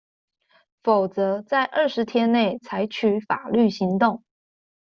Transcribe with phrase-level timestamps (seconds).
[0.81, 4.23] 否則在二十天內採取法律行動